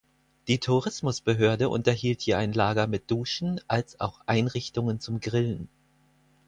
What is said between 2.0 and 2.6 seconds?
hier ein